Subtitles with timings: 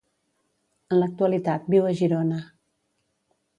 [0.95, 2.43] En l'actualitat, viu a Girona.